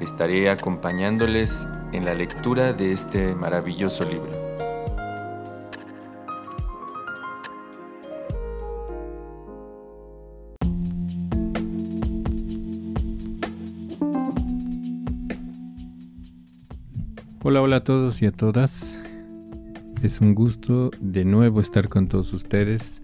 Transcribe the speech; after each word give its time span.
Estaré 0.00 0.48
acompañándoles 0.48 1.66
en 1.92 2.06
la 2.06 2.14
lectura 2.14 2.72
de 2.72 2.92
este 2.92 3.34
maravilloso 3.34 4.08
libro. 4.08 4.32
Hola, 17.42 17.60
hola 17.60 17.76
a 17.76 17.84
todos 17.84 18.22
y 18.22 18.26
a 18.26 18.32
todas. 18.32 19.02
Es 20.02 20.22
un 20.22 20.34
gusto 20.34 20.92
de 20.98 21.26
nuevo 21.26 21.60
estar 21.60 21.90
con 21.90 22.08
todos 22.08 22.32
ustedes 22.32 23.02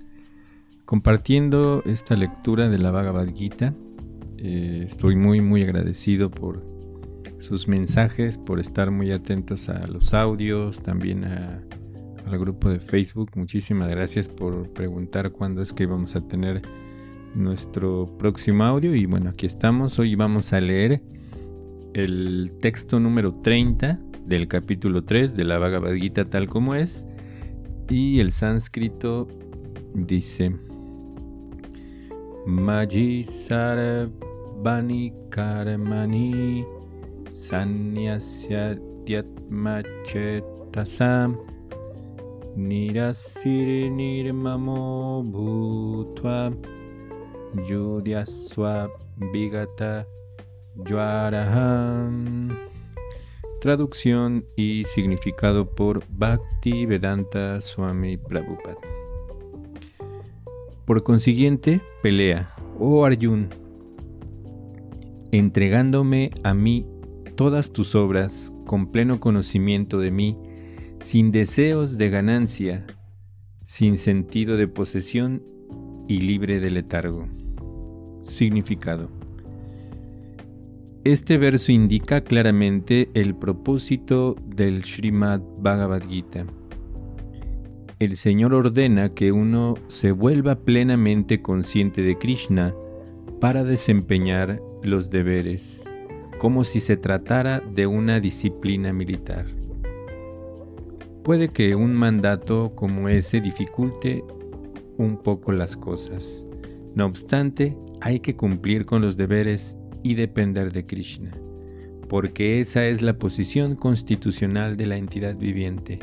compartiendo 0.87 1.83
esta 1.85 2.17
lectura 2.17 2.71
de 2.71 2.79
la 2.79 2.91
Bhagavad 2.91 3.29
Gita. 3.35 3.75
Eh, 4.39 4.85
estoy 4.87 5.15
muy 5.17 5.43
muy 5.43 5.63
agradecido 5.63 6.31
por 6.31 6.76
sus 7.39 7.69
mensajes, 7.69 8.39
por 8.39 8.61
estar 8.61 8.91
muy 8.91 9.11
atentos 9.13 9.69
a 9.69 9.87
los 9.87 10.15
audios, 10.15 10.83
también 10.83 11.25
al 11.25 12.39
grupo 12.39 12.69
de 12.69 12.81
Facebook. 12.81 13.31
Muchísimas 13.37 13.89
gracias 13.89 14.29
por 14.29 14.71
preguntar 14.71 15.33
cuándo 15.33 15.63
es 15.63 15.73
que 15.73 15.87
vamos 15.87 16.17
a 16.17 16.27
tener 16.27 16.63
nuestro 17.35 18.07
próximo 18.19 18.65
audio. 18.65 18.95
Y 18.95 19.07
bueno, 19.07 19.31
aquí 19.31 19.47
estamos. 19.47 19.99
Hoy 19.99 20.15
vamos 20.15 20.53
a 20.53 20.61
leer 20.61 21.03
el 21.95 22.53
texto 22.61 22.99
número 23.01 23.33
30 23.33 24.01
del 24.27 24.49
capítulo 24.49 25.05
3 25.05 25.37
de 25.37 25.45
la 25.45 25.59
Bhagavad 25.59 25.95
Gita 25.95 26.29
tal 26.29 26.49
como 26.49 26.75
es. 26.75 27.07
Y 27.89 28.19
el 28.19 28.33
sánscrito 28.33 29.29
dice, 29.95 30.57
Maji 32.47 33.23
Sarabani 33.23 35.13
Karmani 35.31 36.76
Sanyasya 37.37 38.81
Dyatmachetasam 39.05 41.37
Nirasiri 42.57 43.93
Nirmamo 43.93 45.21
Bhutva 45.21 46.49
Yudyaswa 47.69 48.89
Vigata 49.35 50.07
Yuaraham 50.89 52.57
Traducción 53.61 54.47
y 54.57 54.85
significado 54.85 55.69
por 55.69 56.03
Bhakti 56.09 56.87
Vedanta 56.87 57.61
Swami 57.61 58.17
Prabhupada. 58.17 58.79
Por 60.87 61.03
consiguiente, 61.03 61.83
pelea, 62.03 62.49
oh 62.81 63.05
Arjun, 63.05 63.51
entregándome 65.33 66.31
a 66.43 66.55
mí 66.55 66.87
todas 67.37 67.73
tus 67.73 67.95
obras 67.95 68.53
con 68.67 68.91
pleno 68.91 69.21
conocimiento 69.21 69.99
de 69.99 70.11
mí, 70.11 70.37
sin 70.99 71.31
deseos 71.31 71.99
de 71.99 72.09
ganancia, 72.11 72.87
sin 73.67 73.97
sentido 73.97 74.57
de 74.57 74.69
posesión 74.69 75.43
y 76.09 76.19
libre 76.19 76.61
de 76.61 76.71
letargo. 76.71 77.29
Significado. 78.23 79.11
Este 81.05 81.39
verso 81.39 81.71
indica 81.71 82.23
claramente 82.23 83.11
el 83.15 83.37
propósito 83.37 84.35
del 84.45 84.83
Srimad 84.83 85.41
Bhagavad 85.59 86.03
Gita. 86.09 86.47
El 88.01 88.17
Señor 88.17 88.55
ordena 88.55 89.15
que 89.15 89.31
uno 89.31 89.75
se 89.87 90.11
vuelva 90.11 90.57
plenamente 90.57 91.43
consciente 91.43 92.03
de 92.03 92.19
Krishna 92.19 92.75
para 93.41 93.63
desempeñar 93.63 94.61
los 94.83 95.09
deberes, 95.09 95.89
como 96.39 96.65
si 96.65 96.81
se 96.81 96.97
tratara 96.97 97.61
de 97.61 97.87
una 97.87 98.21
disciplina 98.21 98.93
militar. 98.93 99.47
Puede 101.23 101.49
que 101.49 101.75
un 101.75 101.93
mandato 101.95 102.75
como 102.75 103.09
ese 103.09 103.41
dificulte 103.41 104.23
un 104.97 105.17
poco 105.23 105.53
las 105.53 105.77
cosas. 105.77 106.47
No 106.95 107.07
obstante, 107.07 107.77
hay 108.01 108.21
que 108.21 108.37
cumplir 108.37 108.87
con 108.87 109.03
los 109.03 109.17
deberes 109.17 109.79
y 110.03 110.15
depender 110.15 110.73
de 110.73 110.87
Krishna, 110.87 111.33
porque 112.09 112.61
esa 112.61 112.87
es 112.87 113.03
la 113.03 113.19
posición 113.19 113.75
constitucional 113.75 114.77
de 114.77 114.87
la 114.87 114.97
entidad 114.97 115.37
viviente. 115.37 115.99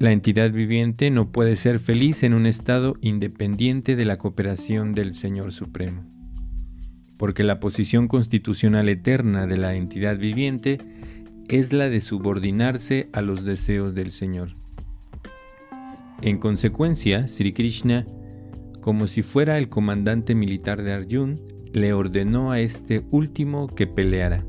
La 0.00 0.10
entidad 0.10 0.50
viviente 0.50 1.10
no 1.12 1.30
puede 1.30 1.54
ser 1.54 1.78
feliz 1.78 2.24
en 2.24 2.34
un 2.34 2.46
estado 2.46 2.96
independiente 3.00 3.94
de 3.94 4.04
la 4.04 4.18
cooperación 4.18 4.94
del 4.94 5.14
Señor 5.14 5.52
Supremo, 5.52 6.11
porque 7.16 7.44
la 7.44 7.60
posición 7.60 8.08
constitucional 8.08 8.88
eterna 8.88 9.46
de 9.46 9.56
la 9.56 9.74
entidad 9.74 10.18
viviente 10.18 10.78
es 11.48 11.72
la 11.72 11.88
de 11.88 12.00
subordinarse 12.00 13.08
a 13.12 13.20
los 13.20 13.44
deseos 13.44 13.94
del 13.94 14.10
Señor. 14.10 14.56
En 16.22 16.38
consecuencia, 16.38 17.26
Sri 17.28 17.52
Krishna, 17.52 18.06
como 18.80 19.06
si 19.06 19.22
fuera 19.22 19.58
el 19.58 19.68
comandante 19.68 20.34
militar 20.34 20.82
de 20.82 20.92
Arjun, 20.92 21.40
le 21.72 21.92
ordenó 21.92 22.52
a 22.52 22.60
este 22.60 23.04
último 23.10 23.66
que 23.66 23.86
peleara. 23.86 24.44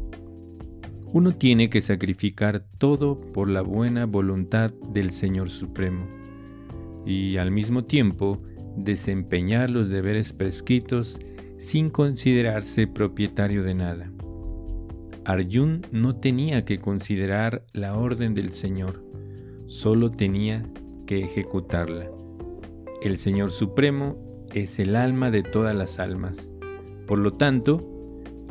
Uno 1.06 1.36
tiene 1.36 1.70
que 1.70 1.82
sacrificar 1.82 2.66
todo 2.78 3.20
por 3.22 3.50
la 3.50 3.62
buena 3.62 4.06
voluntad 4.06 4.72
del 4.92 5.12
Señor 5.12 5.50
Supremo 5.50 6.08
y 7.06 7.38
al 7.38 7.52
mismo 7.52 7.84
tiempo 7.84 8.42
desempeñar 8.78 9.70
los 9.70 9.90
deberes 9.90 10.34
prescritos 10.34 11.20
sin 11.58 11.90
considerarse 11.90 12.88
propietario 12.88 13.64
de 13.64 13.76
nada. 13.76 14.12
Arjun 15.26 15.86
no 15.92 16.16
tenía 16.18 16.66
que 16.66 16.80
considerar 16.80 17.66
la 17.72 17.96
orden 17.98 18.34
del 18.34 18.52
Señor, 18.52 19.04
solo 19.68 20.12
tenía 20.12 20.70
que 21.06 21.24
ejecutarla. 21.24 22.10
El 23.02 23.18
Señor 23.18 23.52
Supremo 23.52 24.18
es 24.54 24.80
el 24.80 24.96
alma 24.96 25.32
de 25.32 25.44
todas 25.44 25.76
las 25.76 26.00
almas 26.00 26.54
por 27.06 27.20
lo 27.20 27.34
tanto, 27.34 27.82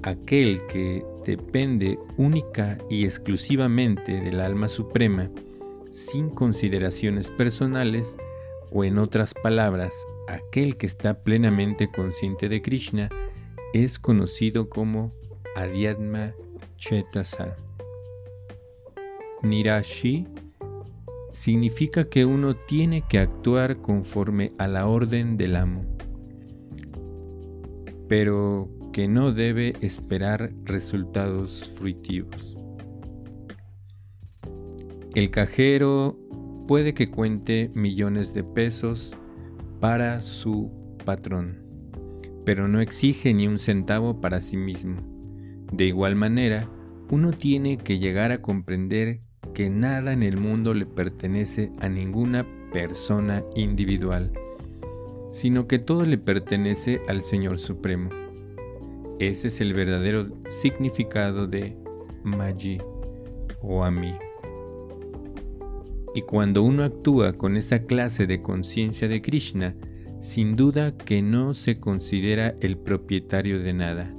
aquel 0.03 0.67
que 0.67 1.05
depende 1.25 1.99
única 2.17 2.79
y 2.91 3.05
exclusivamente 3.05 4.21
del 4.21 4.41
alma 4.41 4.69
suprema, 4.69 5.31
sin 5.91 6.29
consideraciones 6.31 7.31
personales, 7.31 8.19
o 8.71 8.85
en 8.85 8.99
otras 8.99 9.35
palabras, 9.35 10.07
aquel 10.29 10.77
que 10.77 10.87
está 10.87 11.23
plenamente 11.23 11.91
consciente 11.91 12.49
de 12.49 12.63
Krishna, 12.63 13.09
es 13.73 13.99
conocido 13.99 14.69
como 14.69 15.13
Adhyatma 15.57 16.35
Chetasa. 16.77 17.57
Nirashi 19.43 20.27
significa 21.33 22.05
que 22.05 22.25
uno 22.25 22.55
tiene 22.55 23.03
que 23.09 23.19
actuar 23.19 23.79
conforme 23.79 24.53
a 24.59 24.69
la 24.69 24.87
orden 24.87 25.37
del 25.37 25.57
amo 25.57 25.93
pero 28.13 28.69
que 28.93 29.09
no 29.09 29.33
debe 29.33 29.73
esperar 29.81 30.53
resultados 30.67 31.73
fruitivos. 31.79 32.59
El 35.15 35.31
cajero 35.31 36.19
puede 36.69 36.93
que 36.93 37.07
cuente 37.07 37.71
millones 37.73 38.35
de 38.35 38.45
pesos 38.45 39.17
para 39.83 40.23
su 40.23 40.71
patrón, 41.05 41.59
pero 42.47 42.69
no 42.69 42.81
exige 42.81 43.35
ni 43.35 43.47
un 43.47 43.59
centavo 43.59 44.23
para 44.23 44.41
sí 44.41 44.57
mismo. 44.57 45.03
De 45.71 45.85
igual 45.85 46.17
manera, 46.17 46.71
uno 47.11 47.33
tiene 47.33 47.77
que 47.77 47.99
llegar 47.99 48.33
a 48.33 48.39
comprender 48.39 49.21
que 49.53 49.69
nada 49.69 50.15
en 50.15 50.23
el 50.23 50.39
mundo 50.39 50.73
le 50.73 50.87
pertenece 50.87 51.71
a 51.81 51.91
ninguna 51.91 52.47
persona 52.73 53.45
individual 53.55 54.33
sino 55.33 55.67
que 55.67 55.79
todo 55.79 56.05
le 56.05 56.19
pertenece 56.19 57.01
al 57.09 57.23
Señor 57.23 57.59
Supremo. 57.59 58.11
Ese 59.19 59.49
es 59.49 59.61
el 59.61 59.73
verdadero 59.73 60.27
significado 60.49 61.47
de 61.47 61.75
Maji 62.23 62.79
o 63.63 63.83
Ami. 63.83 64.13
Y 66.15 66.23
cuando 66.23 66.63
uno 66.63 66.85
actúa 66.85 67.33
con 67.33 67.57
esa 67.57 67.85
clase 67.85 68.27
de 68.27 68.43
conciencia 68.43 69.09
de 69.09 69.23
Krishna, 69.23 69.75
sin 70.21 70.55
duda 70.57 70.97
que 70.97 71.23
no 71.23 71.53
se 71.55 71.77
considera 71.77 72.53
el 72.61 72.79
propietario 72.79 73.59
de 73.61 73.73
nada. 73.73 74.15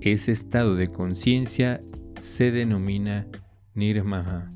Ese 0.00 0.32
estado 0.32 0.74
de 0.74 0.88
conciencia 0.88 1.82
se 2.18 2.50
denomina 2.50 3.26
nirmaha 3.74 4.52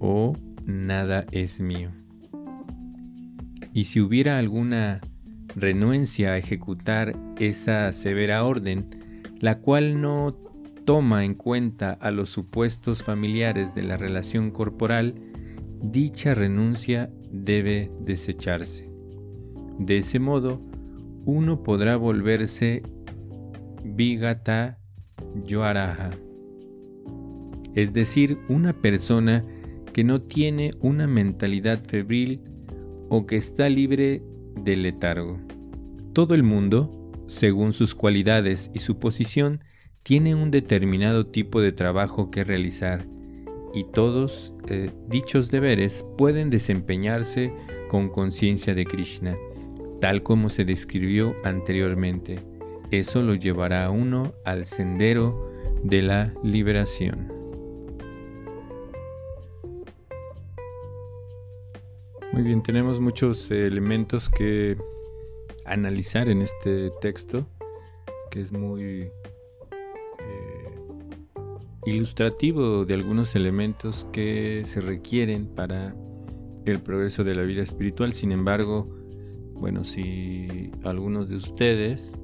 o 0.00 0.36
nada 0.66 1.24
es 1.30 1.60
mío. 1.60 1.90
Y 3.72 3.84
si 3.84 4.00
hubiera 4.00 4.38
alguna 4.38 5.00
renuencia 5.54 6.32
a 6.32 6.38
ejecutar 6.38 7.16
esa 7.38 7.92
severa 7.92 8.44
orden, 8.44 8.88
la 9.40 9.56
cual 9.56 10.00
no 10.00 10.36
toma 10.84 11.24
en 11.24 11.34
cuenta 11.34 11.92
a 11.92 12.10
los 12.10 12.28
supuestos 12.28 13.02
familiares 13.02 13.74
de 13.74 13.82
la 13.82 13.96
relación 13.96 14.50
corporal, 14.50 15.14
dicha 15.82 16.34
renuncia 16.34 17.10
debe 17.30 17.90
desecharse. 18.00 18.90
De 19.78 19.98
ese 19.98 20.18
modo, 20.18 20.60
uno 21.24 21.62
podrá 21.62 21.96
volverse 21.96 22.82
Vigata 23.84 24.78
Yoaraha, 25.44 26.10
es 27.74 27.92
decir, 27.92 28.38
una 28.48 28.72
persona 28.72 29.44
que 29.92 30.04
no 30.04 30.22
tiene 30.22 30.70
una 30.80 31.06
mentalidad 31.06 31.80
febril 31.84 32.40
o 33.08 33.26
que 33.26 33.36
está 33.36 33.68
libre 33.68 34.22
de 34.62 34.76
letargo. 34.76 35.38
Todo 36.12 36.34
el 36.34 36.42
mundo, 36.42 37.12
según 37.26 37.72
sus 37.72 37.94
cualidades 37.94 38.70
y 38.74 38.78
su 38.78 38.98
posición, 38.98 39.60
tiene 40.02 40.34
un 40.34 40.50
determinado 40.50 41.26
tipo 41.26 41.60
de 41.60 41.72
trabajo 41.72 42.30
que 42.30 42.44
realizar 42.44 43.06
y 43.74 43.84
todos 43.84 44.54
eh, 44.68 44.90
dichos 45.08 45.50
deberes 45.50 46.04
pueden 46.18 46.50
desempeñarse 46.50 47.52
con 47.88 48.08
conciencia 48.08 48.74
de 48.74 48.84
Krishna, 48.84 49.36
tal 50.00 50.22
como 50.22 50.48
se 50.48 50.64
describió 50.64 51.34
anteriormente. 51.44 52.40
Eso 52.90 53.22
lo 53.22 53.34
llevará 53.34 53.86
a 53.86 53.90
uno 53.90 54.34
al 54.44 54.66
sendero 54.66 55.50
de 55.82 56.02
la 56.02 56.34
liberación. 56.42 57.32
Muy 62.32 62.42
bien, 62.42 62.62
tenemos 62.62 62.98
muchos 62.98 63.50
elementos 63.50 64.30
que 64.30 64.76
analizar 65.66 66.28
en 66.30 66.40
este 66.40 66.90
texto, 67.00 67.46
que 68.30 68.40
es 68.40 68.52
muy 68.52 69.10
ilustrativo 71.84 72.84
de 72.84 72.94
algunos 72.94 73.34
elementos 73.34 74.06
que 74.12 74.62
se 74.64 74.80
requieren 74.80 75.46
para 75.46 75.94
el 76.64 76.80
progreso 76.80 77.24
de 77.24 77.34
la 77.34 77.42
vida 77.42 77.62
espiritual. 77.62 78.12
Sin 78.12 78.32
embargo, 78.32 78.88
bueno, 79.54 79.84
si 79.84 80.70
algunos 80.84 81.28
de 81.28 81.36
ustedes 81.36 82.18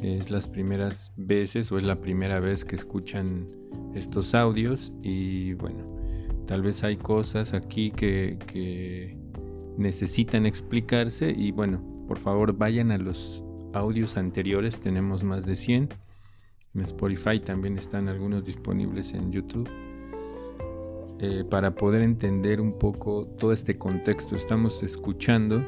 es 0.00 0.30
las 0.30 0.46
primeras 0.46 1.12
veces 1.16 1.70
o 1.72 1.78
es 1.78 1.84
la 1.84 2.00
primera 2.00 2.40
vez 2.40 2.64
que 2.64 2.76
escuchan 2.76 3.48
estos 3.94 4.34
audios 4.34 4.92
y 5.02 5.54
bueno, 5.54 5.84
tal 6.46 6.62
vez 6.62 6.84
hay 6.84 6.96
cosas 6.96 7.52
aquí 7.52 7.90
que, 7.90 8.38
que 8.46 9.18
necesitan 9.76 10.46
explicarse 10.46 11.34
y 11.36 11.50
bueno, 11.50 11.82
por 12.06 12.18
favor 12.18 12.56
vayan 12.56 12.92
a 12.92 12.98
los 12.98 13.42
audios 13.74 14.16
anteriores, 14.16 14.80
tenemos 14.80 15.24
más 15.24 15.44
de 15.44 15.56
100 15.56 15.88
en 16.74 16.82
Spotify 16.82 17.40
también 17.40 17.78
están 17.78 18.08
algunos 18.08 18.44
disponibles 18.44 19.14
en 19.14 19.32
YouTube. 19.32 19.68
Eh, 21.20 21.44
para 21.50 21.74
poder 21.74 22.02
entender 22.02 22.60
un 22.60 22.78
poco 22.78 23.26
todo 23.26 23.52
este 23.52 23.76
contexto, 23.76 24.36
estamos 24.36 24.84
escuchando 24.84 25.66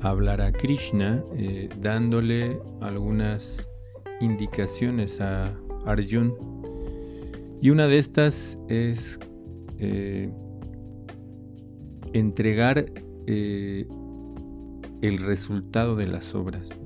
hablar 0.00 0.40
a 0.40 0.50
Krishna, 0.50 1.22
eh, 1.36 1.68
dándole 1.80 2.58
algunas 2.80 3.68
indicaciones 4.20 5.20
a 5.20 5.54
Arjun. 5.84 6.34
Y 7.62 7.70
una 7.70 7.86
de 7.86 7.98
estas 7.98 8.58
es 8.68 9.20
eh, 9.78 10.32
entregar 12.12 12.86
el 13.28 15.18
resultado 15.18 15.96
de 15.96 16.06
las 16.06 16.34
obras 16.34 16.78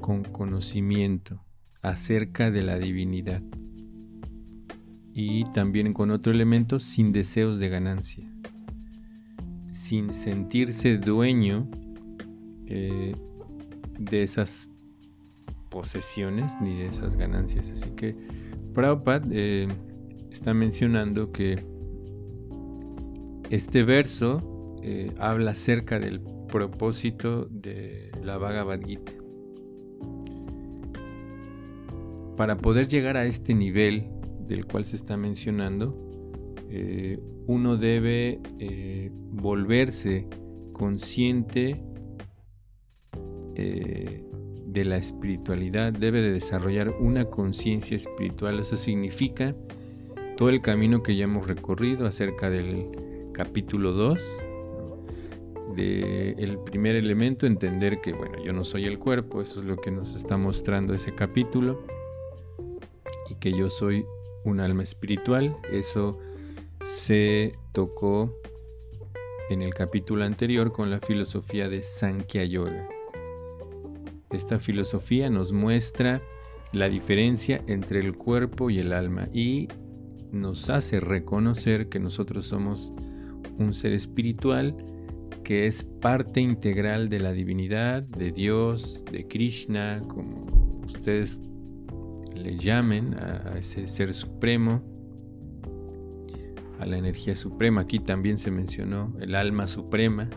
con 0.00 0.24
conocimiento 0.24 1.40
acerca 1.82 2.50
de 2.50 2.62
la 2.62 2.78
divinidad. 2.78 3.42
Y 5.12 5.44
también 5.44 5.92
con 5.92 6.10
otro 6.10 6.32
elemento, 6.32 6.80
sin 6.80 7.12
deseos 7.12 7.58
de 7.58 7.68
ganancia. 7.68 8.26
Sin 9.70 10.12
sentirse 10.12 10.96
dueño 10.98 11.68
eh, 12.66 13.14
de 13.98 14.22
esas 14.22 14.70
posesiones 15.70 16.54
ni 16.60 16.76
de 16.76 16.86
esas 16.86 17.16
ganancias. 17.16 17.70
Así 17.70 17.90
que 17.90 18.16
Prabhupada 18.72 19.26
eh, 19.30 19.68
está 20.30 20.54
mencionando 20.54 21.32
que 21.32 21.64
este 23.50 23.82
verso 23.82 24.78
eh, 24.82 25.12
habla 25.18 25.50
acerca 25.50 25.98
del 25.98 26.20
propósito 26.48 27.46
de 27.50 28.10
la 28.22 28.38
Bhagavad 28.38 28.80
Gita. 28.80 29.12
Para 32.42 32.58
poder 32.58 32.88
llegar 32.88 33.16
a 33.16 33.24
este 33.24 33.54
nivel 33.54 34.10
del 34.48 34.66
cual 34.66 34.84
se 34.84 34.96
está 34.96 35.16
mencionando, 35.16 35.96
eh, 36.68 37.22
uno 37.46 37.76
debe 37.76 38.40
eh, 38.58 39.12
volverse 39.12 40.26
consciente 40.72 41.80
eh, 43.54 44.24
de 44.66 44.84
la 44.84 44.96
espiritualidad, 44.96 45.92
debe 45.92 46.20
de 46.20 46.32
desarrollar 46.32 46.88
una 46.88 47.26
conciencia 47.26 47.94
espiritual. 47.94 48.58
Eso 48.58 48.76
significa 48.76 49.54
todo 50.36 50.48
el 50.48 50.62
camino 50.62 51.04
que 51.04 51.14
ya 51.14 51.26
hemos 51.26 51.46
recorrido 51.46 52.08
acerca 52.08 52.50
del 52.50 52.88
capítulo 53.32 53.92
2. 53.92 54.42
De 55.76 56.32
el 56.38 56.58
primer 56.58 56.96
elemento, 56.96 57.46
entender 57.46 58.00
que, 58.00 58.12
bueno, 58.12 58.44
yo 58.44 58.52
no 58.52 58.64
soy 58.64 58.86
el 58.86 58.98
cuerpo, 58.98 59.40
eso 59.40 59.60
es 59.60 59.66
lo 59.66 59.76
que 59.76 59.92
nos 59.92 60.16
está 60.16 60.36
mostrando 60.36 60.92
ese 60.92 61.14
capítulo 61.14 61.84
que 63.42 63.52
yo 63.52 63.68
soy 63.70 64.06
un 64.44 64.60
alma 64.60 64.84
espiritual. 64.84 65.56
Eso 65.72 66.20
se 66.84 67.58
tocó 67.72 68.40
en 69.50 69.62
el 69.62 69.74
capítulo 69.74 70.24
anterior 70.24 70.70
con 70.70 70.90
la 70.90 71.00
filosofía 71.00 71.68
de 71.68 71.82
Sankhya 71.82 72.44
Yoga. 72.44 72.88
Esta 74.30 74.60
filosofía 74.60 75.28
nos 75.28 75.50
muestra 75.50 76.22
la 76.72 76.88
diferencia 76.88 77.60
entre 77.66 77.98
el 77.98 78.16
cuerpo 78.16 78.70
y 78.70 78.78
el 78.78 78.92
alma 78.92 79.26
y 79.32 79.66
nos 80.30 80.70
hace 80.70 81.00
reconocer 81.00 81.88
que 81.88 81.98
nosotros 81.98 82.46
somos 82.46 82.92
un 83.58 83.72
ser 83.72 83.92
espiritual 83.92 84.76
que 85.42 85.66
es 85.66 85.82
parte 85.82 86.40
integral 86.40 87.08
de 87.08 87.18
la 87.18 87.32
divinidad, 87.32 88.04
de 88.04 88.30
Dios, 88.30 89.04
de 89.10 89.26
Krishna, 89.26 90.00
como 90.06 90.46
ustedes 90.86 91.38
le 92.34 92.56
llamen 92.56 93.14
a, 93.14 93.58
ese 93.58 93.86
ser 93.88 94.14
supremo, 94.14 94.82
a 96.78 96.86
la 96.86 96.96
energía 96.96 97.36
suprema. 97.36 97.82
Aquí 97.82 97.98
también 97.98 98.38
se 98.38 98.50
mencionó 98.50 99.12
el 99.20 99.34
alma 99.34 99.68
suprema. 99.68 100.28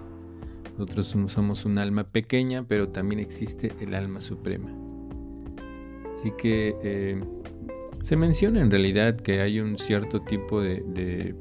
Nosotros 0.78 1.16
somos, 1.28 1.66
un 1.66 1.78
alma 1.78 2.04
pequeña, 2.04 2.68
pero 2.68 2.90
también 2.90 3.20
existe 3.20 3.72
el 3.80 3.96
alma 3.96 4.22
suprema. 4.22 4.72
Así 6.14 6.32
que 6.38 6.76
eh, 6.84 7.24
se 8.02 8.18
menciona 8.18 8.62
en 8.62 8.70
realidad 8.70 9.16
que 9.16 9.42
hay 9.42 9.60
un 9.60 9.78
cierto 9.78 10.22
tipo 10.22 10.62
de, 10.62 11.36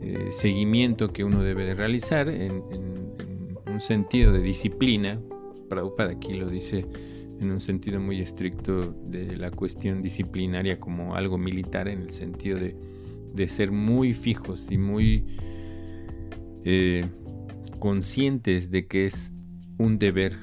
eh, 0.00 0.28
seguimiento 0.30 1.12
que 1.12 1.22
uno 1.22 1.42
debe 1.42 1.64
de 1.64 1.74
realizar 1.74 2.28
en, 2.28 2.64
un 3.66 3.80
sentido 3.80 4.32
de 4.32 4.40
disciplina. 4.40 5.20
Prabhupada 5.68 6.10
aquí 6.10 6.34
lo 6.34 6.48
dice 6.48 6.86
en 7.40 7.50
un 7.50 7.60
sentido 7.60 8.00
muy 8.00 8.20
estricto 8.20 8.92
de 9.08 9.36
la 9.36 9.50
cuestión 9.50 10.02
disciplinaria 10.02 10.78
como 10.78 11.14
algo 11.14 11.38
militar 11.38 11.88
en 11.88 12.02
el 12.02 12.12
sentido 12.12 12.58
de, 12.58 12.76
ser 13.48 13.72
muy 13.72 14.14
fijos 14.14 14.68
y 14.70 14.78
muy 14.78 15.24
eh, 16.64 17.04
conscientes 17.78 18.70
de 18.70 18.86
que 18.86 19.06
es 19.06 19.32
un 19.78 19.98
deber 19.98 20.38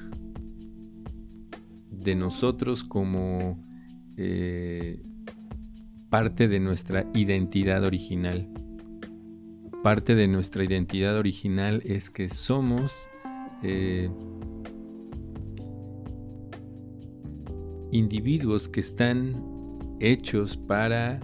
de 1.90 2.14
nosotros 2.14 2.84
como 2.84 3.62
eh, 4.16 5.00
parte 6.10 6.48
de 6.48 6.60
nuestra 6.60 7.06
identidad 7.14 7.84
original. 7.84 8.48
Parte 9.82 10.14
de 10.14 10.28
nuestra 10.28 10.64
identidad 10.64 11.16
original 11.16 11.82
es 11.86 12.10
que 12.10 12.28
somos 12.28 13.08
eh, 13.62 14.10
individuos 17.92 18.68
que 18.68 18.80
están 18.80 19.96
hechos 20.00 20.56
para 20.56 21.20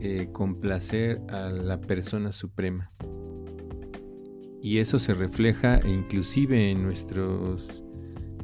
eh, 0.00 0.28
complacer 0.32 1.22
a 1.28 1.48
la 1.48 1.80
persona 1.80 2.32
suprema. 2.32 2.90
Y 4.60 4.78
eso 4.78 4.98
se 4.98 5.14
refleja 5.14 5.80
inclusive 5.86 6.70
en 6.70 6.82
nuestros 6.82 7.84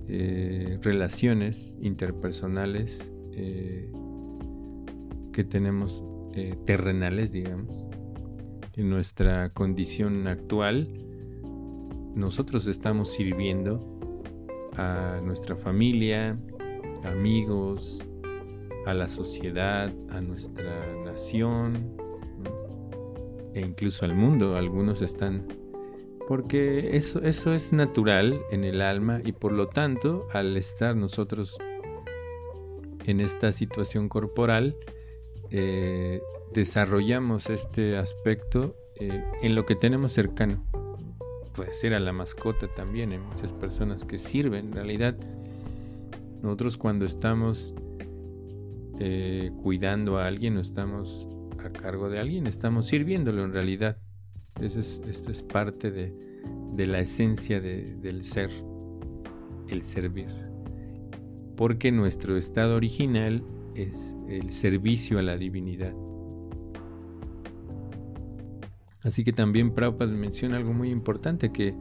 eh, 0.09 0.79
relaciones 0.83 1.79
interpersonales 1.81 3.13
eh, 3.33 3.91
que 5.33 5.45
tenemos 5.45 6.05
terrenales, 6.65 7.33
digamos. 7.33 7.87
En 8.77 8.89
nuestra 8.89 9.53
condición 9.53 10.29
actual, 10.29 10.89
nosotros 12.15 12.69
estamos 12.69 13.13
sirviendo 13.13 14.01
a 14.77 15.21
nuestra 15.25 15.57
familia, 15.57 16.39
amigos, 17.05 18.03
a 18.87 18.95
la 18.95 19.09
sociedad, 19.09 19.93
a 20.11 20.21
nuestra 20.21 20.87
nación 21.05 21.97
e 23.55 23.61
incluso 23.61 24.05
al 24.05 24.15
mundo. 24.15 24.57
Algunos 24.57 25.03
están... 25.03 25.47
Porque 26.27 26.97
eso, 26.97 27.21
eso 27.23 27.53
es 27.53 27.73
natural 27.73 28.41
en 28.53 28.63
el 28.63 28.83
alma 28.83 29.21
y 29.25 29.33
por 29.33 29.51
lo 29.51 29.67
tanto 29.67 30.29
al 30.33 30.57
estar 30.57 30.95
nosotros 30.95 31.59
en 33.05 33.21
esta 33.21 33.51
situación 33.51 34.09
corporal, 34.09 34.77
eh, 35.51 36.21
desarrollamos 36.53 37.51
este 37.51 37.99
aspecto 37.99 38.77
eh, 38.97 39.25
en 39.43 39.55
lo 39.57 39.67
que 39.67 39.75
tenemos 39.75 40.13
cercano. 40.13 40.65
Puede 41.55 41.75
ser 41.75 41.95
a 41.95 41.99
la 41.99 42.13
mascota 42.13 42.69
también, 42.69 43.11
hay 43.11 43.19
muchas 43.19 43.53
personas 43.53 44.05
que 44.05 44.19
sirven. 44.19 44.69
En 44.69 44.73
realidad, 44.73 45.17
nosotros 46.43 46.77
cuando 46.77 47.07
estamos 47.07 47.75
eh, 48.99 49.51
cuidando 49.63 50.19
a 50.19 50.27
alguien 50.27 50.57
o 50.57 50.61
estamos 50.61 51.29
a 51.59 51.71
cargo 51.71 52.09
de 52.09 52.19
alguien, 52.19 52.47
estamos 52.47 52.87
sirviéndolo 52.87 53.45
en 53.45 53.53
realidad. 53.53 53.99
Eso 54.61 54.81
es, 54.81 55.03
esto 55.07 55.31
es 55.31 55.43
parte 55.43 55.91
de, 55.91 56.87
la 56.87 57.01
esencia 57.01 57.61
del 57.61 58.23
ser, 58.23 58.51
el 59.69 59.83
servir. 59.83 60.29
Porque 61.57 61.93
nuestro 61.93 62.37
estado 62.37 62.77
original 62.77 63.45
es 63.75 64.17
el 64.29 64.51
servicio 64.51 65.19
a 65.19 65.23
la 65.23 65.37
divinidad. 65.37 65.95
Así 69.03 69.25
que 69.25 69.33
también 69.33 69.75
Prabhupada 69.75 70.13
menciona 70.13 70.57
algo 70.57 70.73
muy 70.73 70.91
importante 70.91 71.53
que 71.53 71.75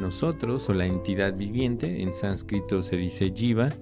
nosotros 0.00 0.68
o 0.68 0.74
la 0.74 0.86
entidad 0.86 1.36
viviente, 1.36 2.02
en 2.02 2.12
sánscrito 2.12 2.82
se 2.82 2.96
dice 2.96 3.32
jiva, 3.34 3.72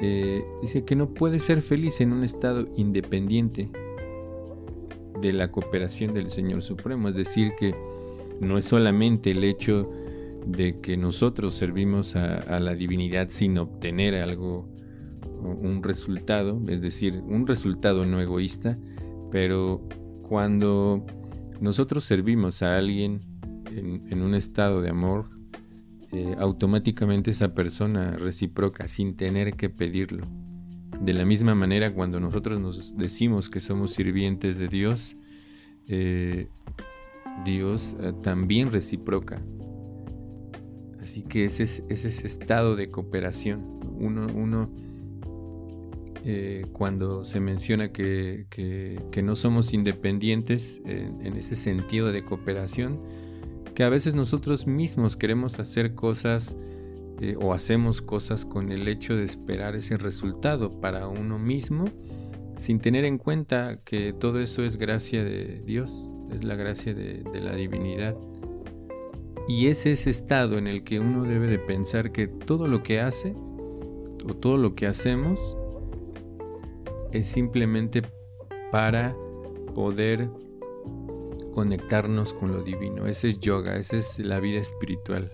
eh, 0.00 0.44
dice 0.62 0.84
que 0.84 0.96
no 0.96 1.14
puede 1.14 1.40
ser 1.40 1.62
feliz 1.62 2.00
en 2.00 2.12
un 2.12 2.24
estado 2.24 2.68
independiente 2.76 3.70
de 5.20 5.32
la 5.32 5.50
cooperación 5.50 6.12
del 6.12 6.30
Señor 6.30 6.62
Supremo. 6.62 7.08
Es 7.08 7.14
decir, 7.14 7.52
que 7.58 7.74
no 8.40 8.58
es 8.58 8.64
solamente 8.64 9.30
el 9.30 9.44
hecho 9.44 9.90
de 10.46 10.80
que 10.80 10.96
nosotros 10.96 11.54
servimos 11.54 12.14
a 12.14 12.60
la 12.60 12.74
divinidad 12.74 13.28
sin 13.30 13.58
obtener 13.58 14.14
algo 14.14 14.68
un 15.46 15.82
resultado, 15.82 16.60
es 16.68 16.80
decir, 16.80 17.22
un 17.26 17.46
resultado 17.46 18.04
no 18.04 18.20
egoísta, 18.20 18.78
pero 19.30 19.86
cuando 20.22 21.04
nosotros 21.60 22.04
servimos 22.04 22.62
a 22.62 22.76
alguien 22.76 23.20
en, 23.70 24.22
un 24.22 24.34
estado 24.34 24.80
de 24.82 24.90
amor, 24.90 25.30
eh, 26.12 26.36
automáticamente 26.38 27.32
esa 27.32 27.52
persona 27.54 28.12
reciproca 28.12 28.86
sin 28.86 29.16
tener 29.16 29.54
que 29.54 29.68
pedirlo. 29.68 30.24
De 31.00 31.12
la 31.12 31.24
misma 31.24 31.54
manera, 31.54 31.92
cuando 31.92 32.20
nosotros 32.20 32.60
nos 32.60 32.96
decimos 32.96 33.48
que 33.48 33.60
somos 33.60 33.92
sirvientes 33.92 34.56
de 34.56 34.68
Dios, 34.68 35.16
eh, 35.88 36.48
Dios 37.44 37.96
eh, 38.00 38.12
también 38.22 38.70
reciproca. 38.70 39.42
Así 41.00 41.22
que 41.22 41.44
ese 41.44 41.64
es, 41.64 41.84
ese 41.88 42.26
estado 42.26 42.76
de 42.76 42.88
cooperación. 42.88 43.80
Uno, 43.98 44.26
uno 44.34 44.70
cuando 46.72 47.24
se 47.24 47.38
menciona 47.38 47.92
que, 47.92 48.46
no 49.22 49.36
somos 49.36 49.72
independientes 49.72 50.82
en, 50.84 51.36
ese 51.36 51.54
sentido 51.54 52.10
de 52.10 52.22
cooperación, 52.22 52.98
que 53.76 53.84
a 53.84 53.90
veces 53.90 54.14
nosotros 54.14 54.66
mismos 54.66 55.18
queremos 55.18 55.60
hacer 55.60 55.94
cosas 55.94 56.56
eh, 57.20 57.36
o 57.38 57.52
hacemos 57.52 58.00
cosas 58.00 58.46
con 58.46 58.72
el 58.72 58.88
hecho 58.88 59.14
de 59.14 59.24
esperar 59.24 59.76
ese 59.76 59.98
resultado 59.98 60.80
para 60.80 61.08
uno 61.08 61.38
mismo, 61.38 61.84
sin 62.56 62.80
tener 62.80 63.04
en 63.04 63.18
cuenta 63.18 63.76
que 63.84 64.14
todo 64.14 64.40
eso 64.40 64.64
es 64.64 64.78
gracia 64.78 65.22
de 65.22 65.62
Dios, 65.66 66.08
es 66.32 66.42
la 66.42 66.54
gracia 66.54 66.94
de, 66.94 67.22
la 67.34 67.54
divinidad. 67.54 68.16
Y 69.46 69.66
es 69.66 69.84
ese 69.84 70.08
estado 70.08 70.56
en 70.56 70.68
el 70.68 70.82
que 70.82 70.98
uno 70.98 71.24
debe 71.24 71.46
de 71.46 71.58
pensar 71.58 72.12
que 72.12 72.28
todo 72.28 72.68
lo 72.68 72.82
que 72.82 73.00
hace 73.00 73.34
o 74.26 74.34
todo 74.34 74.56
lo 74.56 74.74
que 74.74 74.86
hacemos 74.86 75.54
es 77.12 77.26
simplemente 77.26 78.00
para 78.72 79.14
poder 79.74 80.30
conectarnos 81.56 82.34
con 82.34 82.52
lo 82.52 82.62
divino. 82.62 83.06
Ese 83.06 83.28
es 83.28 83.40
yoga, 83.40 83.78
esa 83.78 83.96
es 83.96 84.18
la 84.18 84.40
vida 84.40 84.60
espiritual. 84.60 85.32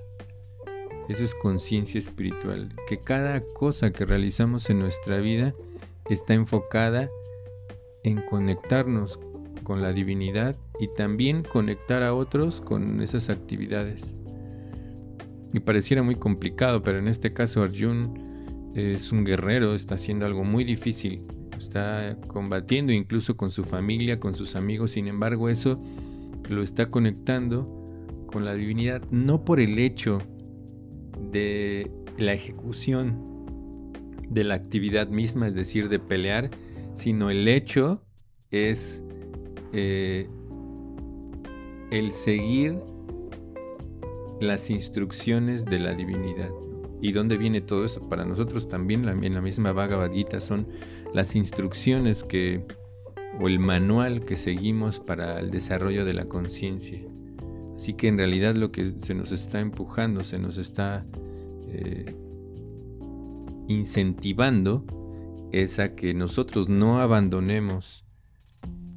Eso 1.08 1.24
es 1.24 1.34
conciencia 1.34 1.98
espiritual. 1.98 2.76
Que 2.88 3.00
cada 3.00 3.40
cosa 3.40 3.90
que 3.90 4.06
realizamos 4.06 4.70
en 4.70 4.78
nuestra 4.78 5.18
vida 5.18 5.52
está 6.08 6.34
enfocada 6.34 7.08
en 8.04 8.22
conectarnos 8.22 9.18
con 9.64 9.82
la 9.82 9.92
divinidad 9.92 10.54
y 10.78 10.86
también 10.94 11.42
conectar 11.42 12.04
a 12.04 12.14
otros 12.14 12.60
con 12.60 13.02
esas 13.02 13.28
actividades. 13.28 14.16
Y 15.52 15.58
pareciera 15.58 16.04
muy 16.04 16.14
complicado, 16.14 16.84
pero 16.84 17.00
en 17.00 17.08
este 17.08 17.32
caso 17.32 17.64
Arjun 17.64 18.70
es 18.76 19.10
un 19.10 19.24
guerrero, 19.24 19.74
está 19.74 19.96
haciendo 19.96 20.24
algo 20.24 20.44
muy 20.44 20.62
difícil 20.62 21.26
está 21.62 22.18
combatiendo 22.26 22.92
incluso 22.92 23.36
con 23.36 23.50
su 23.50 23.64
familia, 23.64 24.18
con 24.18 24.34
sus 24.34 24.56
amigos, 24.56 24.92
sin 24.92 25.06
embargo 25.06 25.48
eso 25.48 25.80
lo 26.48 26.62
está 26.62 26.90
conectando 26.90 27.68
con 28.26 28.44
la 28.44 28.54
divinidad 28.54 29.02
no 29.10 29.44
por 29.44 29.60
el 29.60 29.78
hecho 29.78 30.18
de 31.30 31.90
la 32.18 32.32
ejecución 32.32 33.32
de 34.28 34.44
la 34.44 34.54
actividad 34.54 35.08
misma, 35.08 35.46
es 35.46 35.54
decir, 35.54 35.88
de 35.88 35.98
pelear, 35.98 36.50
sino 36.92 37.30
el 37.30 37.46
hecho 37.48 38.02
es 38.50 39.04
eh, 39.72 40.28
el 41.90 42.12
seguir 42.12 42.78
las 44.40 44.70
instrucciones 44.70 45.64
de 45.64 45.78
la 45.78 45.94
divinidad. 45.94 46.50
¿Y 47.00 47.12
dónde 47.12 47.36
viene 47.36 47.60
todo 47.60 47.84
eso? 47.84 48.08
Para 48.08 48.24
nosotros 48.24 48.68
también 48.68 49.06
en 49.08 49.34
la 49.34 49.40
misma 49.40 49.72
Bhagavad 49.72 50.12
Gita 50.12 50.40
son 50.40 50.68
las 51.12 51.34
instrucciones 51.34 52.24
que 52.24 52.64
o 53.42 53.48
el 53.48 53.58
manual 53.58 54.22
que 54.22 54.36
seguimos 54.36 55.00
para 55.00 55.40
el 55.40 55.50
desarrollo 55.50 56.04
de 56.04 56.14
la 56.14 56.26
conciencia. 56.26 57.00
Así 57.74 57.94
que 57.94 58.06
en 58.06 58.16
realidad 58.16 58.54
lo 58.54 58.70
que 58.70 58.88
se 59.00 59.14
nos 59.14 59.32
está 59.32 59.58
empujando, 59.58 60.22
se 60.22 60.38
nos 60.38 60.58
está 60.58 61.04
eh, 61.66 62.14
incentivando 63.66 64.86
es 65.50 65.80
a 65.80 65.96
que 65.96 66.14
nosotros 66.14 66.68
no 66.68 67.00
abandonemos 67.00 68.04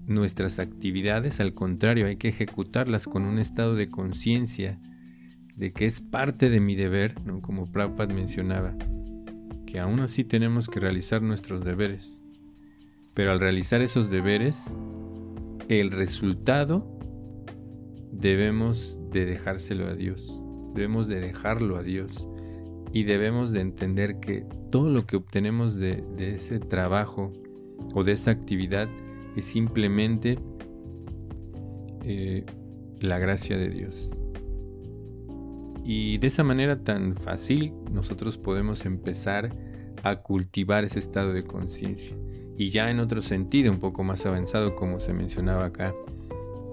nuestras 0.06 0.60
actividades, 0.60 1.40
al 1.40 1.56
contrario, 1.56 2.06
hay 2.06 2.18
que 2.18 2.30
ejecutarlas 2.30 3.08
con 3.08 3.24
un 3.24 3.40
estado 3.40 3.74
de 3.74 3.90
conciencia 3.90 4.80
de 5.56 5.74
que 5.74 5.88
es 5.88 6.02
parte 6.02 6.52
de 6.52 6.60
mi 6.60 6.76
deber, 6.76 7.16
como 7.42 7.66
Prabhupada 7.66 8.14
mencionaba, 8.14 8.76
que 9.66 9.80
aún 9.80 10.02
así 10.02 10.24
tenemos 10.24 10.68
que 10.68 10.80
realizar 10.80 11.24
nuestros 11.24 11.64
deberes. 11.64 12.25
Pero 13.16 13.32
al 13.32 13.40
realizar 13.40 13.82
esos 13.82 14.10
deberes, 14.10 14.78
el 15.70 15.90
resultado 15.90 16.86
debemos 18.12 19.00
de 19.12 19.26
dejárselo 19.26 19.88
a 19.88 19.96
Dios, 19.96 20.44
debemos 20.76 21.08
de 21.08 21.22
dejarlo 21.22 21.78
a 21.78 21.84
Dios 21.84 22.30
y 22.92 23.04
debemos 23.04 23.52
de 23.52 23.62
entender 23.62 24.20
que 24.20 24.46
todo 24.70 24.90
lo 24.90 25.08
que 25.08 25.16
obtenemos 25.16 25.78
de, 25.78 26.04
ese 26.18 26.60
trabajo 26.60 27.32
o 27.94 28.04
de 28.04 28.12
esa 28.12 28.32
actividad 28.32 28.90
es 29.36 29.46
simplemente 29.46 30.38
eh, 32.04 32.46
la 33.00 33.18
gracia 33.18 33.58
de 33.58 33.70
Dios. 33.70 34.16
Y 35.84 36.18
de 36.18 36.28
esa 36.28 36.44
manera 36.44 36.84
tan 36.84 37.16
fácil 37.16 37.74
nosotros 37.92 38.38
podemos 38.38 38.86
empezar 38.86 39.56
a 40.04 40.18
cultivar 40.18 40.84
ese 40.84 41.00
estado 41.00 41.32
de 41.32 41.44
conciencia. 41.44 42.18
Y 42.58 42.70
ya 42.70 42.90
en 42.90 43.00
otro 43.00 43.22
sentido, 43.22 43.72
un 43.72 43.80
poco 43.80 44.04
más 44.04 44.26
avanzado, 44.26 44.76
como 44.76 45.00
se 45.00 45.14
mencionaba 45.14 45.66
acá, 45.66 45.94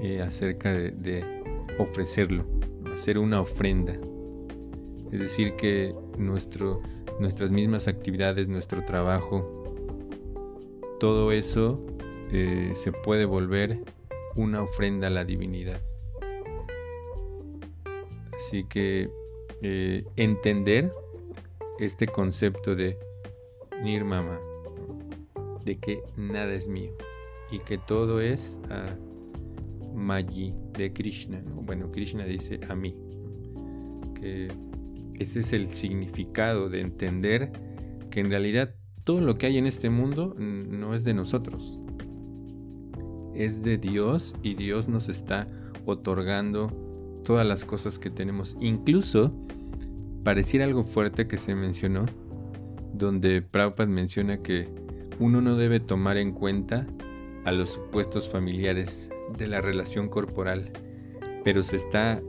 eh, 0.01 0.21
acerca 0.23 0.73
de, 0.73 1.25
ofrecerlo, 1.79 2.45
hacer 2.93 3.19
una 3.19 3.41
ofrenda. 3.41 3.99
Es 5.11 5.19
decir, 5.19 5.57
que 5.57 5.95
nuestro, 6.19 6.83
nuestras 7.19 7.51
mismas 7.51 7.89
actividades, 7.89 8.49
nuestro 8.49 8.85
trabajo, 8.85 9.65
todo 11.01 11.33
eso 11.33 11.85
eh, 12.31 12.71
se 12.75 12.93
puede 12.93 13.25
volver 13.25 13.83
una 14.37 14.63
ofrenda 14.63 15.09
a 15.09 15.11
la 15.11 15.25
divinidad. 15.25 15.81
Así 18.37 18.65
que 18.65 19.11
eh, 19.63 20.05
entender 20.17 20.93
este 21.79 22.07
concepto 22.07 22.75
de 22.75 22.99
Nirmama, 23.83 24.41
de 25.65 25.79
que 25.79 26.03
nada 26.17 26.53
es 26.55 26.69
mío 26.69 26.93
y 27.51 27.59
que 27.59 27.79
todo 27.79 28.21
es 28.21 28.61
a 28.71 28.97
Mayi 29.95 30.55
de 30.77 30.93
Krishna. 30.93 31.43
Bueno, 31.47 31.91
Krishna 31.91 32.25
dice 32.25 32.61
a 32.69 32.75
mí, 32.75 32.97
que 34.15 34.49
ese 35.19 35.41
es 35.41 35.53
el 35.53 35.73
significado 35.73 36.69
de 36.69 36.81
entender 36.81 37.53
que 38.11 38.21
en 38.21 38.31
realidad 38.31 38.75
todo 39.05 39.21
lo 39.21 39.37
que 39.37 39.47
hay 39.47 39.59
en 39.59 39.67
este 39.67 39.91
mundo 39.91 40.35
no 40.39 40.95
es 40.95 41.05
de 41.05 41.15
nosotros, 41.15 41.79
es 43.35 43.63
de 43.63 43.79
Dios 43.79 44.35
y 44.43 44.55
Dios 44.55 44.89
nos 44.89 45.09
está 45.09 45.47
otorgando 45.85 47.21
todas 47.25 47.47
las 47.47 47.65
cosas 47.65 47.99
que 47.99 48.11
tenemos. 48.11 48.57
Incluso 48.61 49.33
pareciera 50.25 50.65
algo 50.65 50.83
fuerte 50.83 51.27
que 51.27 51.37
se 51.37 51.55
mencionó, 51.55 52.07
donde 52.95 53.43
Prabhupada 53.43 53.89
menciona 53.89 54.39
que 54.39 54.69
uno 55.23 55.41
no 55.41 55.57
debe 55.57 55.81
tomar 55.81 56.17
en 56.17 56.33
cuenta 56.33 56.87
a 57.45 57.53
los 57.53 57.71
supuestos 57.71 58.31
familiares 58.31 59.11
de 59.39 59.47
la 59.47 59.61
relación 59.61 60.09
corporal, 60.09 60.73
pero 61.45 61.63
se 61.63 61.77
está 61.77 62.21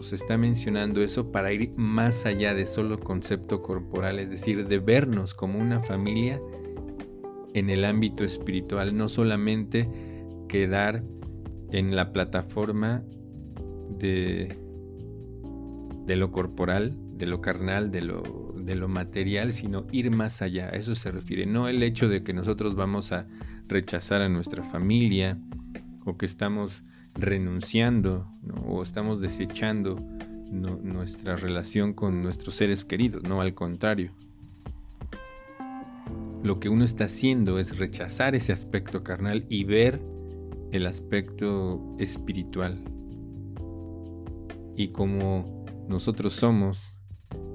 se 0.00 0.16
está 0.16 0.36
mencionando 0.36 1.00
eso 1.02 1.30
para 1.30 1.52
ir 1.52 1.72
más 1.76 2.26
allá 2.26 2.54
de 2.54 2.66
solo 2.66 2.98
concepto 2.98 3.62
corporal, 3.62 4.18
es 4.18 4.30
decir, 4.30 4.66
de 4.66 4.78
vernos 4.78 5.34
como 5.34 5.60
una 5.60 5.80
familia 5.80 6.40
en 7.54 7.70
el 7.70 7.84
ámbito 7.84 8.24
espiritual, 8.24 8.96
no 8.96 9.08
solamente 9.08 9.88
quedar 10.48 11.04
en 11.70 11.94
la 11.94 12.12
plataforma 12.12 13.04
de, 13.96 14.56
de 16.06 16.16
lo 16.16 16.32
corporal, 16.32 16.96
de 17.16 17.26
lo 17.26 17.40
carnal, 17.40 17.90
de 17.90 18.02
lo, 18.02 18.49
de 18.64 18.74
lo 18.74 18.88
material, 18.88 19.52
sino 19.52 19.86
ir 19.92 20.10
más 20.10 20.42
allá. 20.42 20.66
A 20.66 20.70
eso 20.70 20.94
se 20.94 21.10
refiere. 21.10 21.46
No 21.46 21.68
el 21.68 21.82
hecho 21.82 22.08
de 22.08 22.22
que 22.22 22.32
nosotros 22.32 22.74
vamos 22.74 23.12
a 23.12 23.26
rechazar 23.68 24.22
a 24.22 24.28
nuestra 24.28 24.62
familia 24.62 25.38
o 26.04 26.16
que 26.16 26.26
estamos 26.26 26.84
renunciando 27.14 28.26
o 28.66 28.82
estamos 28.82 29.20
desechando 29.20 29.96
nuestra 30.50 31.36
relación 31.36 31.92
con 31.92 32.22
nuestros 32.22 32.56
seres 32.56 32.84
queridos, 32.84 33.22
no 33.22 33.40
al 33.40 33.54
contrario. 33.54 34.12
Lo 36.42 36.58
que 36.58 36.68
uno 36.68 36.84
está 36.84 37.04
haciendo 37.04 37.58
es 37.58 37.78
rechazar 37.78 38.34
ese 38.34 38.52
aspecto 38.52 39.04
carnal 39.04 39.46
y 39.48 39.64
ver 39.64 40.00
el 40.72 40.86
aspecto 40.86 41.96
espiritual. 41.98 42.82
Y 44.76 44.88
como 44.88 45.64
nosotros 45.88 46.32
somos 46.32 46.99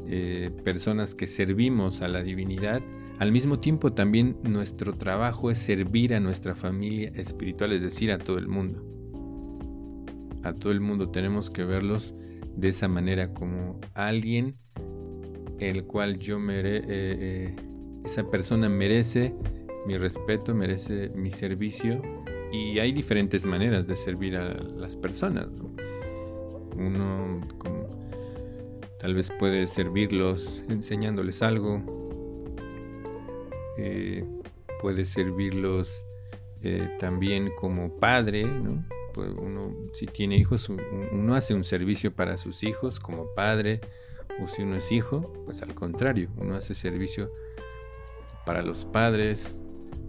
eh, 0.07 0.51
personas 0.63 1.15
que 1.15 1.27
servimos 1.27 2.01
a 2.01 2.07
la 2.07 2.23
divinidad, 2.23 2.81
al 3.17 3.31
mismo 3.31 3.59
tiempo 3.59 3.93
también 3.93 4.37
nuestro 4.43 4.93
trabajo 4.93 5.49
es 5.49 5.57
servir 5.57 6.13
a 6.13 6.19
nuestra 6.19 6.53
familia 6.53 7.11
espiritual, 7.15 7.71
es 7.71 7.81
decir, 7.81 8.11
a 8.11 8.17
todo 8.17 8.37
el 8.37 8.47
mundo. 8.47 8.83
A 10.43 10.53
todo 10.53 10.71
el 10.71 10.81
mundo 10.81 11.09
tenemos 11.09 11.49
que 11.49 11.63
verlos 11.63 12.13
de 12.55 12.67
esa 12.69 12.87
manera 12.87 13.33
como 13.33 13.79
alguien 13.93 14.57
el 15.59 15.85
cual 15.85 16.19
yo 16.19 16.39
mere, 16.39 16.77
eh, 16.77 16.83
eh, 16.87 17.55
esa 18.03 18.29
persona 18.29 18.69
merece 18.69 19.33
mi 19.87 19.97
respeto, 19.97 20.53
merece 20.53 21.09
mi 21.15 21.31
servicio 21.31 22.01
y 22.51 22.79
hay 22.79 22.91
diferentes 22.91 23.45
maneras 23.45 23.87
de 23.87 23.95
servir 23.95 24.35
a 24.35 24.53
las 24.53 24.95
personas. 24.95 25.47
Uno 26.75 27.41
tal 29.05 29.13
vez 29.13 29.29
puede 29.29 29.67
servirlos 29.67 30.63
enseñándoles 30.67 31.43
algo, 31.43 31.79
eh, 33.77 34.25
puede 34.81 35.05
servirlos 35.05 36.07
eh, 36.63 36.89
también 36.97 37.51
como 37.55 37.99
padre, 37.99 38.47
pues 39.13 39.29
uno, 39.37 39.75
si 39.93 40.07
tiene 40.07 40.37
hijos, 40.37 40.69
uno 41.11 41.35
hace 41.35 41.53
un 41.53 41.63
servicio 41.63 42.15
para 42.15 42.35
sus 42.35 42.63
hijos 42.63 42.99
como 42.99 43.27
padre, 43.35 43.79
o 44.41 44.47
si 44.47 44.63
uno 44.63 44.75
es 44.75 44.91
hijo, 44.91 45.31
pues 45.45 45.61
al 45.61 45.75
contrario, 45.75 46.31
uno 46.37 46.55
hace 46.55 46.73
servicio 46.73 47.31
para 48.43 48.63
los 48.63 48.85
padres, 48.85 49.61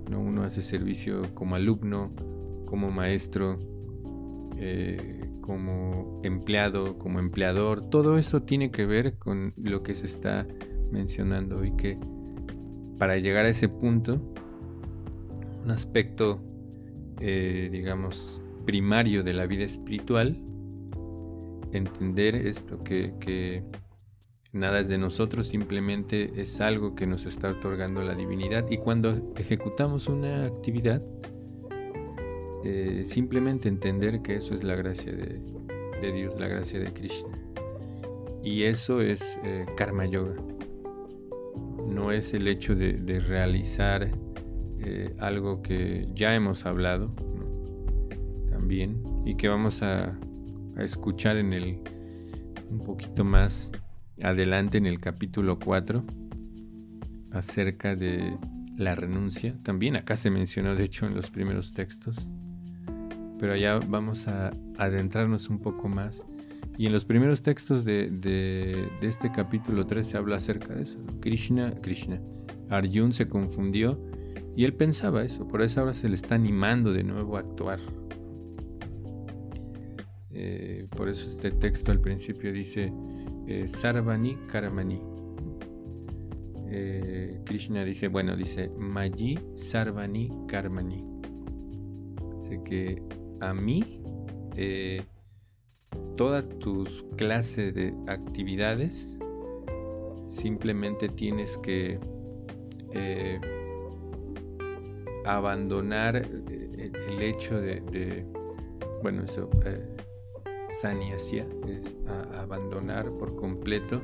¿no? 0.09 0.20
uno 0.22 0.42
hace 0.42 0.62
servicio 0.62 1.35
como 1.35 1.54
alumno, 1.54 2.14
como 2.64 2.90
maestro, 2.90 3.59
eh, 4.56 5.25
como 5.46 6.20
empleado, 6.24 6.98
como 6.98 7.20
empleador, 7.20 7.88
todo 7.88 8.18
eso 8.18 8.42
tiene 8.42 8.72
que 8.72 8.85
ver 8.85 9.16
con 9.16 9.54
lo 9.56 9.85
que 9.85 9.94
se 9.94 10.06
está 10.06 10.44
mencionando 10.90 11.64
y 11.64 11.76
que 11.76 11.98
para 12.98 13.16
llegar 13.18 13.44
a 13.44 13.48
ese 13.48 13.68
punto, 13.68 14.20
un 15.62 15.70
aspecto, 15.70 16.40
eh, 17.20 17.68
digamos, 17.70 18.42
primario 18.64 19.22
de 19.22 19.35
la 19.35 19.46
vida 19.46 19.64
espiritual, 19.64 20.37
entender 21.72 22.35
esto, 22.35 22.82
que, 22.82 23.14
que 23.20 23.62
nada 24.52 24.80
es 24.80 24.88
de 24.88 24.98
nosotros, 24.98 25.46
simplemente 25.46 26.32
es 26.40 26.61
algo 26.61 26.96
que 26.96 27.06
nos 27.06 27.24
está 27.24 27.50
otorgando 27.50 28.02
la 28.02 28.16
divinidad. 28.16 28.68
Y 28.68 28.78
cuando 28.78 29.32
ejecutamos 29.37 30.09
una 30.09 30.44
actividad, 30.44 31.02
eh, 32.68 33.05
simplemente 33.05 33.68
entender 33.68 34.22
que 34.22 34.35
eso 34.35 34.52
es 34.52 34.64
la 34.64 34.74
gracia 34.74 35.12
de, 35.12 35.40
Dios, 36.12 36.40
la 36.40 36.48
gracia 36.48 36.81
de 36.81 36.92
Krishna. 36.92 37.38
Y 38.42 38.64
eso 38.64 39.00
es 39.00 39.38
eh, 39.44 39.66
karma 39.76 40.05
yoga. 40.05 40.35
No 41.87 42.11
es 42.11 42.35
el 42.35 42.48
hecho 42.48 42.74
de, 42.74 43.20
realizar 43.20 44.11
eh, 44.81 45.14
algo 45.20 45.62
que 45.62 46.09
ya 46.12 46.35
hemos 46.35 46.66
hablado 46.66 47.14
también 48.50 49.00
y 49.24 49.37
que 49.37 49.46
vamos 49.46 49.85
a, 49.85 50.18
a 50.76 50.83
escuchar 50.83 51.37
en 51.37 51.52
el 51.52 51.79
un 52.68 52.81
poquito 52.81 53.24
más 53.24 53.70
adelante 54.24 54.76
en 54.76 54.87
el 54.87 54.98
capítulo 54.98 55.61
4 55.61 56.05
acerca 57.31 57.94
de 57.94 58.37
la 58.76 58.96
renuncia. 58.96 59.57
También 59.62 59.94
acá 59.94 60.16
se 60.16 60.31
mencionó, 60.31 60.74
de 60.74 60.83
hecho, 60.83 61.07
en 61.07 61.14
los 61.14 61.31
primeros 61.31 61.72
textos 61.72 62.29
pero 63.38 63.53
allá 63.53 63.79
vamos 63.79 64.29
a 64.29 64.53
adentrarnos 64.79 65.49
un 65.49 65.59
poco 65.59 65.88
más. 65.88 66.27
Y 66.79 66.87
en 66.87 66.92
los 66.92 67.05
primeros 67.05 67.42
textos 67.42 67.85
de, 67.85 68.88
este 69.01 69.33
capítulo 69.33 69.87
3 69.87 70.07
se 70.07 70.16
habla 70.16 70.37
acerca 70.37 70.75
de 70.75 70.83
eso. 70.83 70.99
Krishna, 71.20 71.75
Krishna, 71.81 72.20
Arjun 72.68 73.12
se 73.12 73.29
confundió 73.29 73.99
y 74.55 74.64
él 74.64 74.75
pensaba 74.75 75.25
eso, 75.25 75.46
por 75.49 75.62
eso 75.62 75.81
ahora 75.81 75.94
se 75.94 76.09
le 76.09 76.14
está 76.14 76.35
animando 76.35 76.92
de 76.92 77.05
nuevo 77.05 77.37
a 77.37 77.40
actuar. 77.40 77.79
Eh, 80.31 80.87
por 80.94 81.09
eso 81.09 81.31
este 81.31 81.51
texto 81.51 81.92
al 81.92 82.01
principio 82.01 82.53
dice 82.53 82.92
eh, 83.46 83.66
Sarvani 83.66 84.37
Karamani. 84.51 85.01
Eh, 86.68 87.40
Krishna 87.44 87.85
dice, 87.85 88.09
bueno, 88.09 88.37
dice 88.37 88.70
Mayi 88.77 89.38
Sarvani 89.55 90.31
Karmani. 90.46 91.05
Así 92.38 92.59
que 92.64 93.03
a 93.40 93.55
mí 93.55 93.85
eh, 94.57 95.03
todas 96.16 96.49
tus 96.59 97.05
clases 97.16 97.75
de 97.75 97.94
actividades 98.09 99.18
simplemente 100.27 101.09
tienes 101.09 101.59
que 101.59 102.01
eh, 102.92 103.40
abandonar 105.25 106.16
eh, 106.16 106.92
el 107.09 107.22
hecho 107.22 107.61
de, 107.61 108.25
bueno 109.03 109.22
eso 109.25 109.51
eh, 109.64 109.96
es 111.68 111.96
abandonar 112.38 113.11
por 113.12 113.37
completo 113.37 114.01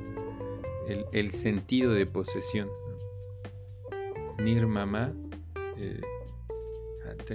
el, 1.13 1.31
sentido 1.31 1.93
de 1.93 2.07
posesión 2.07 2.69
nirmama 4.39 5.13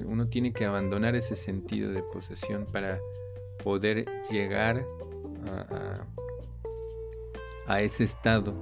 uno 0.06 0.28
tiene 0.28 0.52
que 0.54 0.66
abandonar 0.66 1.16
ese 1.16 1.36
sentido 1.36 1.92
de 1.92 2.04
posesión 2.04 2.66
para 2.72 3.00
poder 3.64 4.06
llegar 4.32 4.86
a, 7.68 7.82
ese 7.82 8.04
estado, 8.04 8.54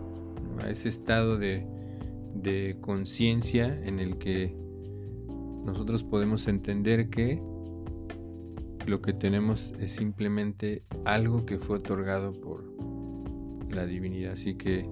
a 0.61 0.69
ese 0.69 0.89
estado 0.89 1.37
de, 1.37 1.67
conciencia 2.81 3.65
en 3.85 3.99
el 3.99 4.17
que 4.17 4.55
nosotros 5.65 6.03
podemos 6.03 6.47
entender 6.47 7.09
que 7.09 7.41
lo 8.85 9.01
que 9.01 9.13
tenemos 9.13 9.73
es 9.79 9.93
simplemente 9.93 10.83
algo 11.05 11.45
que 11.45 11.57
fue 11.57 11.77
otorgado 11.77 12.33
por 12.33 12.63
la 13.73 13.87
divinidad. 13.87 14.33
Así 14.33 14.55
que 14.55 14.87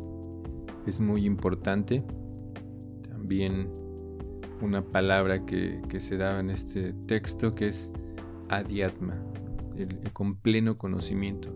es 0.87 0.99
muy 0.99 1.25
importante 1.25 2.03
también 3.07 3.82
una 4.63 4.81
palabra 4.83 5.45
que, 5.45 5.81
se 5.99 6.17
da 6.17 6.39
en 6.39 6.49
este 6.49 6.93
texto 7.05 7.51
que 7.51 7.67
es 7.67 7.91
adiatma, 8.49 9.21
con 10.13 10.35
pleno 10.35 10.77
conocimiento. 10.77 11.49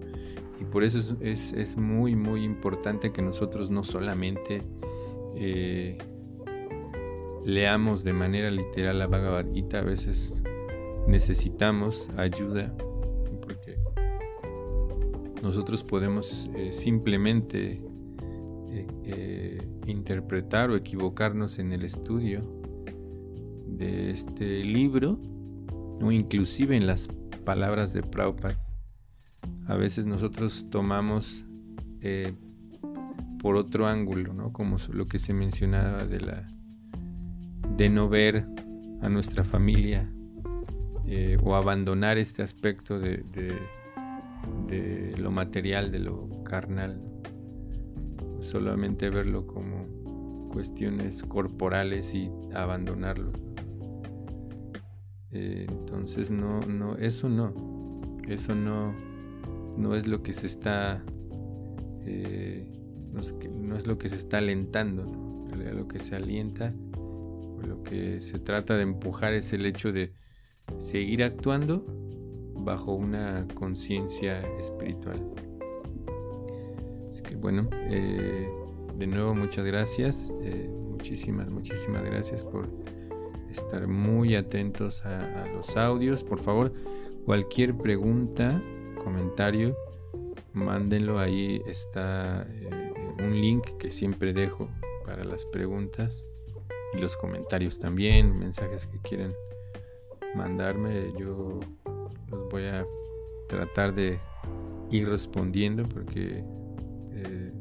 Y 0.59 0.65
por 0.65 0.83
eso 0.83 1.17
es, 1.21 1.77
muy, 1.77 2.15
muy 2.15 2.43
importante 2.43 3.11
que 3.11 3.21
nosotros 3.21 3.69
no 3.69 3.83
solamente 3.83 4.63
eh, 5.35 5.97
leamos 7.45 8.03
de 8.03 8.13
manera 8.13 8.49
literal 8.49 8.99
la 8.99 9.07
Bhagavad 9.07 9.45
Gita, 9.53 9.79
a 9.79 9.83
veces 9.83 10.41
necesitamos 11.07 12.09
ayuda 12.17 12.75
porque 13.41 13.77
nosotros 15.41 15.83
podemos 15.83 16.49
eh, 16.55 16.73
simplemente 16.73 17.81
eh, 18.69 19.61
interpretar 19.85 20.71
o 20.71 20.75
equivocarnos 20.75 21.59
en 21.59 21.71
el 21.71 21.83
estudio 21.83 22.56
de 23.77 24.11
este 24.11 24.63
libro 24.63 25.19
o 26.01 26.11
inclusive 26.11 26.75
en 26.75 26.87
las 26.87 27.07
palabras 27.45 27.93
de 27.93 28.03
Prabhupada. 28.03 28.59
A 29.67 29.75
veces 29.75 30.05
nosotros 30.05 30.67
tomamos 30.69 31.45
eh, 32.01 32.33
por 33.39 33.55
otro 33.55 33.87
ángulo, 33.87 34.33
¿no? 34.33 34.51
Como 34.51 34.77
lo 34.91 35.07
que 35.07 35.19
se 35.19 35.33
mencionaba 35.33 36.05
de 36.05 36.19
la 36.19 36.47
de 37.77 37.89
no 37.89 38.09
ver 38.09 38.47
a 39.01 39.09
nuestra 39.09 39.43
familia 39.43 40.11
eh, 41.05 41.37
o 41.43 41.55
abandonar 41.55 42.17
este 42.17 42.41
aspecto 42.41 42.99
de, 42.99 43.23
de, 44.67 45.13
lo 45.17 45.31
material, 45.31 45.91
de 45.91 45.99
lo 45.99 46.43
carnal, 46.43 47.01
solamente 48.39 49.09
verlo 49.09 49.45
como 49.45 50.49
cuestiones 50.51 51.23
corporales 51.23 52.13
y 52.13 52.31
abandonarlo. 52.53 53.46
Eh, 55.31 55.65
entonces 55.67 56.31
no, 56.31 56.61
no, 56.61 56.95
eso 56.95 57.27
no, 57.27 57.53
eso 58.27 58.55
no, 58.55 58.93
no 59.77 59.95
es 59.95 60.07
lo 60.07 60.23
que 60.23 60.33
se 60.33 60.47
está, 60.47 61.03
eh, 62.05 62.65
no, 63.11 63.75
es, 63.75 63.87
lo 63.87 63.97
que 63.97 64.07
se 64.07 64.15
está 64.15 64.37
alentando, 64.37 65.03
lo 65.73 65.87
que 65.87 65.99
se 65.99 66.15
alienta, 66.15 66.73
lo 67.61 67.83
que 67.83 68.21
se 68.21 68.39
trata 68.39 68.77
de 68.77 68.83
empujar 68.83 69.33
es 69.33 69.51
el 69.51 69.65
hecho 69.65 69.91
de 69.91 70.13
seguir 70.77 71.23
actuando 71.23 71.85
bajo 72.55 72.93
una 72.93 73.47
conciencia 73.53 74.39
espiritual. 74.57 75.21
Así 77.11 77.21
que 77.21 77.35
bueno, 77.35 77.69
eh, 77.73 78.47
de 78.97 79.07
nuevo 79.07 79.35
muchas 79.35 79.65
gracias, 79.65 80.33
muchísimas, 80.89 81.49
muchísimas 81.49 82.03
gracias 82.03 82.45
por 82.45 82.67
estar 83.57 83.87
muy 83.87 84.35
atentos 84.35 85.05
a, 85.05 85.47
los 85.47 85.77
audios. 85.77 86.23
Por 86.23 86.39
favor, 86.39 86.73
cualquier 87.25 87.75
pregunta, 87.75 88.61
comentario, 89.03 89.75
mándenlo. 90.53 91.19
Ahí 91.19 91.61
está 91.65 92.47
eh, 92.49 92.93
un 93.19 93.39
link 93.39 93.77
que 93.77 93.91
siempre 93.91 94.33
dejo 94.33 94.69
para 95.05 95.23
las 95.23 95.45
preguntas 95.45 96.27
y 96.93 96.99
los 96.99 97.17
comentarios 97.17 97.79
también, 97.79 98.37
mensajes 98.37 98.87
que 98.87 98.99
quieren 98.99 99.33
mandarme. 100.35 101.13
Yo 101.17 101.59
los 102.29 102.49
voy 102.49 102.65
a 102.65 102.85
tratar 103.47 103.93
de 103.93 104.19
ir 104.91 105.09
respondiendo 105.09 105.87
porque 105.87 106.43
eh, 107.13 107.51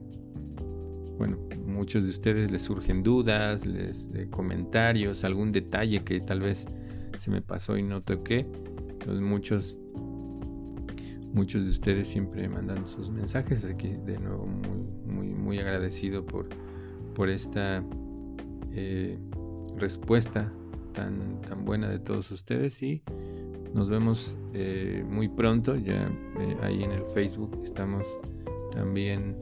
bueno, 1.17 1.39
muchos 1.77 2.05
de 2.05 2.11
ustedes 2.11 2.51
les 2.51 2.63
surgen 2.63 3.03
dudas, 3.03 3.67
les, 3.67 4.09
eh, 4.15 4.29
comentarios, 4.31 5.25
algún 5.25 5.53
detalle 5.53 6.03
que 6.03 6.21
tal 6.21 6.41
vez 6.41 6.67
se 7.17 7.31
me 7.31 7.43
pasó 7.43 7.77
y 7.77 7.83
no 7.83 8.03
toqué. 8.03 8.47
Entonces 8.91 9.21
muchos, 9.21 9.77
muchos 11.33 11.65
de 11.65 11.71
ustedes 11.71 12.09
siempre 12.09 12.49
mandan 12.49 12.87
sus 12.89 13.11
mensajes. 13.11 13.65
Aquí 13.67 13.89
de 13.89 14.19
nuevo 14.19 14.47
muy, 14.47 15.15
muy, 15.15 15.29
muy 15.29 15.59
agradecido 15.59 16.27
por, 16.27 16.49
por 17.15 17.29
esta 17.29 17.85
eh, 18.73 19.19
respuesta 19.77 20.53
tan, 20.93 21.43
tan 21.43 21.65
buena 21.67 21.89
de 21.91 21.99
todos 21.99 22.31
ustedes 22.31 22.83
y 22.83 23.03
nos 23.75 23.91
vemos 23.91 24.39
eh, 24.55 25.05
muy 25.07 25.29
pronto. 25.29 25.77
Ya 25.77 26.11
ahí 26.63 26.83
en 26.83 26.93
el 26.93 27.05
Facebook 27.05 27.61
estamos 27.63 28.19
también 28.73 29.37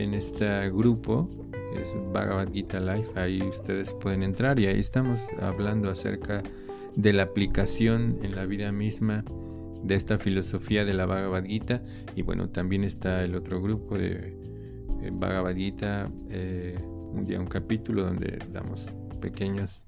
en 0.00 0.14
este 0.14 0.70
grupo, 0.70 1.28
es 1.78 1.94
Bhagavad 2.12 2.50
Gita 2.52 2.80
Life, 2.80 3.18
ahí 3.20 3.42
ustedes 3.42 3.92
pueden 3.92 4.22
entrar 4.22 4.58
y 4.58 4.66
ahí 4.66 4.78
estamos 4.78 5.26
hablando 5.40 5.90
acerca 5.90 6.42
de 6.96 7.12
la 7.12 7.24
aplicación 7.24 8.18
en 8.22 8.34
la 8.34 8.46
vida 8.46 8.72
misma 8.72 9.24
de 9.84 9.94
esta 9.94 10.18
filosofía 10.18 10.84
de 10.84 10.94
la 10.94 11.04
Bhagavad 11.04 11.44
Gita. 11.44 11.82
Y 12.16 12.22
bueno, 12.22 12.48
también 12.48 12.82
está 12.82 13.22
el 13.22 13.34
otro 13.34 13.60
grupo 13.60 13.98
de 13.98 14.36
Bhagavad 15.12 15.54
Gita, 15.54 16.10
eh, 16.30 16.78
un 16.82 17.26
día 17.26 17.38
un 17.38 17.46
capítulo 17.46 18.04
donde 18.04 18.38
damos 18.50 18.90
pequeñas 19.20 19.86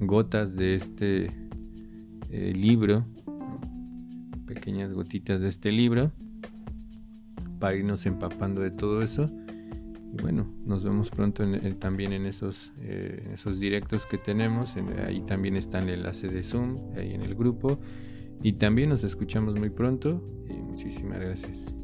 gotas 0.00 0.56
de 0.56 0.74
este 0.74 1.30
eh, 2.30 2.52
libro, 2.54 3.06
pequeñas 4.46 4.94
gotitas 4.94 5.40
de 5.40 5.48
este 5.48 5.72
libro 5.72 6.10
para 7.58 7.74
irnos 7.76 8.06
empapando 8.06 8.60
de 8.60 8.70
todo 8.70 9.02
eso. 9.02 9.30
Y 10.12 10.22
bueno, 10.22 10.52
nos 10.64 10.84
vemos 10.84 11.10
pronto 11.10 11.44
también 11.78 12.12
en 12.12 12.26
esos, 12.26 12.72
eh, 12.80 13.30
esos 13.34 13.60
directos 13.60 14.06
que 14.06 14.18
tenemos. 14.18 14.76
ahí 15.06 15.20
también 15.22 15.56
está 15.56 15.80
el 15.80 15.90
enlace 15.90 16.28
de 16.28 16.42
Zoom, 16.42 16.78
ahí 16.96 17.12
en 17.12 17.22
el 17.22 17.34
grupo. 17.34 17.78
Y 18.42 18.54
también 18.54 18.90
nos 18.90 19.04
escuchamos 19.04 19.56
muy 19.56 19.70
pronto 19.70 20.22
y 20.48 20.54
muchísimas 20.54 21.20
gracias. 21.20 21.76